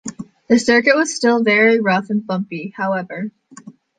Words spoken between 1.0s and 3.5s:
still very rough and bumpy, however.